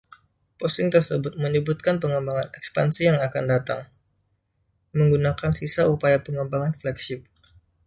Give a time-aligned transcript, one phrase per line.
[0.61, 3.81] Posting tersebut menyebutkan pengembangan ekspansi yang akan datang,
[4.97, 7.21] menggunakan sisa upaya pengembangan Flagship.